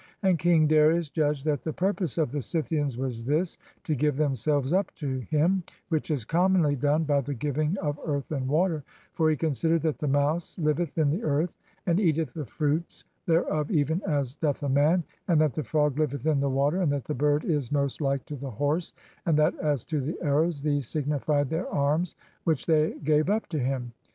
And 0.23 0.39
King 0.39 0.65
Darius 0.65 1.09
judged 1.09 1.45
that 1.45 1.61
the 1.61 1.71
purpose 1.71 2.17
of 2.17 2.31
the 2.31 2.41
Scythians 2.41 2.97
was 2.97 3.23
this, 3.23 3.59
to 3.83 3.93
give 3.93 4.15
thernselves 4.15 4.73
up 4.75 4.89
to 4.95 5.19
him 5.19 5.61
(which 5.89 6.09
is 6.09 6.25
commonly 6.25 6.75
done 6.75 7.03
by 7.03 7.21
the 7.21 7.35
gi\'ing 7.35 7.77
of 7.83 7.99
earth 8.03 8.31
and 8.31 8.47
water), 8.47 8.83
for 9.13 9.29
he 9.29 9.35
considered 9.37 9.81
that 9.81 9.99
the 9.99 10.07
mouse 10.07 10.57
liveth 10.57 10.97
in 10.97 11.11
the 11.11 11.21
earth, 11.21 11.55
and 11.85 11.99
eateth 11.99 12.33
the 12.33 12.47
fruits 12.47 13.03
thereof 13.27 13.69
even 13.69 14.01
as 14.01 14.33
doth 14.33 14.63
a 14.63 14.69
man, 14.69 15.03
and 15.27 15.39
that 15.39 15.53
the 15.53 15.61
frog 15.61 15.99
liveth 15.99 16.25
in 16.25 16.39
the 16.39 16.49
water, 16.49 16.81
and 16.81 16.91
that 16.91 17.05
the 17.05 17.13
bird 17.13 17.45
is 17.45 17.71
most 17.71 18.01
like 18.01 18.25
to 18.25 18.35
the 18.35 18.49
horse, 18.49 18.93
and 19.27 19.37
that 19.37 19.53
as 19.59 19.85
to 19.85 20.01
the 20.01 20.17
arrows 20.23 20.63
these 20.63 20.87
signified 20.87 21.47
their 21.51 21.69
arms 21.69 22.15
which 22.43 22.65
they 22.65 22.93
gave 23.03 23.29
up 23.29 23.45
to 23.45 23.59
him. 23.59 23.91